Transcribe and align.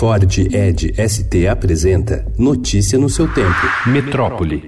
Ford 0.00 0.38
Ed 0.50 0.94
ST 0.96 1.46
apresenta 1.46 2.24
Notícia 2.38 2.98
no 2.98 3.10
seu 3.10 3.30
tempo. 3.34 3.60
Metrópole. 3.86 4.66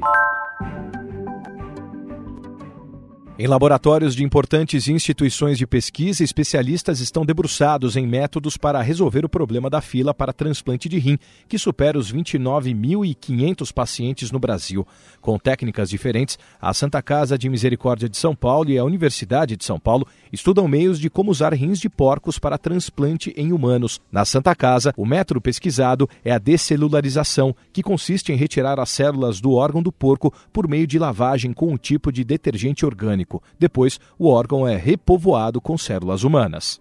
Em 3.39 3.47
laboratórios 3.47 4.15
de 4.15 4.23
importantes 4.23 4.87
instituições 4.89 5.57
de 5.57 5.67
pesquisa, 5.67 6.23
especialistas 6.23 7.01
estão 7.01 7.25
debruçados 7.25 7.97
em 7.97 8.07
métodos 8.07 8.59
para 8.59 8.83
resolver 8.83 9.25
o 9.25 9.29
problema 9.29 9.71
da 9.71 9.81
fila 9.81 10.13
para 10.13 10.35
transplante 10.35 10.87
de 10.87 10.99
rim, 10.99 11.19
que 11.49 11.59
supera 11.59 11.99
os 11.99 12.13
29.500 12.13 13.73
pacientes 13.73 14.31
no 14.31 14.39
Brasil. 14.39 14.87
Com 15.21 15.39
técnicas 15.39 15.89
diferentes, 15.89 16.39
a 16.61 16.75
Santa 16.75 17.01
Casa 17.01 17.39
de 17.39 17.49
Misericórdia 17.49 18.09
de 18.09 18.19
São 18.19 18.37
Paulo 18.37 18.71
e 18.71 18.77
a 18.77 18.85
Universidade 18.85 19.57
de 19.57 19.65
São 19.65 19.81
Paulo 19.81 20.07
estudam 20.33 20.67
meios 20.67 20.99
de 20.99 21.11
como 21.11 21.31
usar 21.31 21.53
rins 21.53 21.79
de 21.79 21.89
porcos 21.89 22.39
para 22.39 22.59
transplante 22.59 23.33
em 23.37 23.53
humanos. 23.53 24.01
Na 24.11 24.25
Santa 24.25 24.55
Casa, 24.55 24.95
o 24.97 25.05
método 25.05 25.41
pesquisado 25.41 26.09
é 26.25 26.33
a 26.33 26.39
descelularização, 26.39 27.55
que 27.73 27.83
consiste 27.83 28.33
em 28.33 28.37
retirar 28.37 28.81
as 28.81 28.91
células 28.91 29.41
do 29.41 29.53
órgão 29.53 29.83
do 29.83 29.93
porco 29.93 30.33
por 30.53 30.67
meio 30.67 30.87
de 30.87 30.99
lavagem 30.99 31.53
com 31.53 31.73
um 31.73 31.77
tipo 31.77 32.11
de 32.11 32.25
detergente 32.25 32.87
orgânico. 32.87 33.43
Depois, 33.59 34.01
o 34.19 34.29
órgão 34.29 34.67
é 34.67 34.77
repovoado 34.77 35.61
com 35.61 35.77
células 35.77 36.25
humanas. 36.25 36.81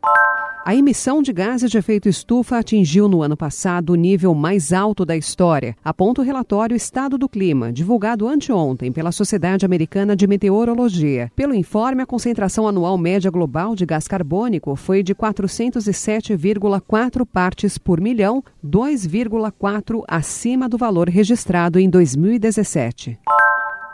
A 0.63 0.75
emissão 0.75 1.23
de 1.23 1.33
gases 1.33 1.71
de 1.71 1.79
efeito 1.79 2.07
estufa 2.07 2.59
atingiu 2.59 3.07
no 3.07 3.23
ano 3.23 3.35
passado 3.35 3.93
o 3.93 3.95
nível 3.95 4.35
mais 4.35 4.71
alto 4.71 5.03
da 5.03 5.17
história, 5.17 5.75
aponta 5.83 6.21
o 6.21 6.23
relatório 6.23 6.75
Estado 6.75 7.17
do 7.17 7.27
Clima, 7.27 7.73
divulgado 7.73 8.27
anteontem 8.27 8.91
pela 8.91 9.11
Sociedade 9.11 9.66
Americana 9.66 10.16
de 10.16 10.27
Meteorologia. 10.27 11.31
Pelo 11.35 11.55
informe, 11.55 12.03
a 12.03 12.05
concentração 12.05 12.67
anual 12.67 12.95
média 12.95 13.31
global 13.31 13.75
de 13.75 13.88
gás 13.88 14.07
carbônico 14.07 14.75
foi 14.75 15.02
de 15.02 15.16
407,4 15.16 17.25
partes 17.25 17.80
por 17.80 17.99
milhão, 17.99 18.43
2,4 18.63 20.03
acima 20.07 20.69
do 20.69 20.77
valor 20.77 21.09
registrado 21.09 21.80
em 21.80 21.89
2017. 21.89 23.17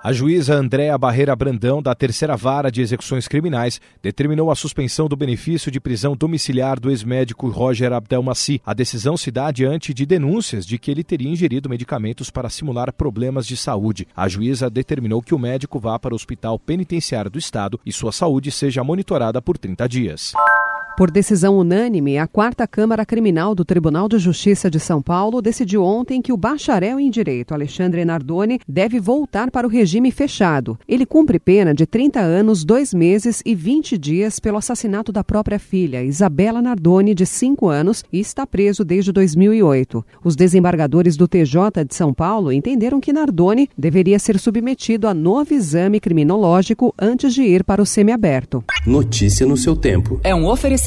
A 0.08 0.14
juíza 0.14 0.56
Andréa 0.56 0.98
Barreira 0.98 1.36
Brandão, 1.36 1.82
da 1.82 1.94
Terceira 1.94 2.38
Vara 2.38 2.72
de 2.72 2.82
Execuções 2.82 3.28
Criminais, 3.28 3.82
determinou 4.02 4.50
a 4.50 4.56
suspensão 4.56 5.10
do 5.10 5.18
benefício 5.18 5.70
de 5.70 5.82
prisão 5.82 6.16
domiciliar 6.16 6.80
do 6.80 6.90
ex-médico 6.90 7.50
Roger 7.50 7.92
Abdelmaci. 7.92 8.62
A 8.66 8.74
decisão 8.74 9.18
se 9.18 9.30
dá 9.32 9.52
diante 9.52 9.94
de 9.94 10.06
denúncias 10.06 10.66
de 10.66 10.78
que 10.78 10.90
ele 10.90 11.04
teria 11.04 11.30
ingerido 11.30 11.68
medicamentos 11.68 12.30
para 12.30 12.50
simular 12.50 12.94
problemas 12.94 13.46
de 13.46 13.58
saúde. 13.58 14.08
A 14.16 14.30
juíza 14.30 14.70
determinou 14.70 15.22
que 15.22 15.36
o 15.36 15.40
médico 15.40 15.78
vá 15.78 16.00
para 16.00 16.14
o 16.14 16.16
Hospital 16.16 16.58
Penitenciário 16.58 17.30
do 17.30 17.38
Estado 17.38 17.78
e 17.86 17.92
sua 17.92 18.14
saúde 18.14 18.50
seja 18.50 18.86
monitorada 18.86 19.42
por 19.42 19.58
30 19.58 19.90
dias. 19.90 20.32
Por 20.98 21.12
decisão 21.12 21.56
unânime, 21.56 22.18
a 22.18 22.26
quarta 22.26 22.66
Câmara 22.66 23.06
Criminal 23.06 23.54
do 23.54 23.64
Tribunal 23.64 24.10
de 24.10 24.18
Justiça 24.18 24.68
de 24.68 24.80
São 24.80 25.00
Paulo 25.00 25.44
decidiu 25.44 25.84
ontem 25.84 26.24
que 26.24 26.34
o 26.34 26.38
bacharel 26.38 27.00
em 27.00 27.12
Direito 27.12 27.54
Alexandre 27.54 28.04
Nardoni 28.04 28.60
deve 28.68 29.00
voltar 29.00 29.52
para 29.52 29.68
o 29.68 29.70
regime 29.70 30.10
fechado. 30.10 30.76
Ele 30.88 31.06
cumpre 31.06 31.38
pena 31.38 31.72
de 31.72 31.86
30 31.86 32.20
anos, 32.20 32.66
2 32.66 32.96
meses 32.96 33.44
e 33.46 33.54
20 33.54 33.96
dias 33.96 34.40
pelo 34.40 34.58
assassinato 34.58 35.12
da 35.12 35.24
própria 35.24 35.60
filha, 35.60 36.04
Isabela 36.04 36.64
Nardoni, 36.64 37.14
de 37.14 37.28
5 37.28 37.70
anos, 37.70 38.04
e 38.12 38.20
está 38.20 38.48
preso 38.48 38.84
desde 38.84 39.12
2008. 39.12 40.04
Os 40.24 40.36
desembargadores 40.36 41.16
do 41.16 41.28
TJ 41.28 41.86
de 41.88 41.94
São 41.94 42.12
Paulo 42.12 42.52
entenderam 42.52 43.00
que 43.00 43.14
Nardoni 43.14 43.70
deveria 43.78 44.18
ser 44.18 44.40
submetido 44.40 45.08
a 45.08 45.14
novo 45.14 45.54
exame 45.54 46.00
criminológico 46.00 46.92
antes 46.98 47.36
de 47.36 47.44
ir 47.44 47.64
para 47.64 47.84
o 47.84 47.86
semiaberto. 47.86 48.64
Notícia 48.84 49.46
no 49.46 49.56
seu 49.56 49.76
tempo. 49.76 50.20
É 50.24 50.34
um 50.34 50.48
oferecimento 50.48 50.87